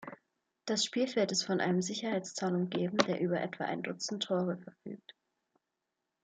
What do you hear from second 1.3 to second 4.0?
ist von einem Sicherheitszaun umgeben, der über etwa ein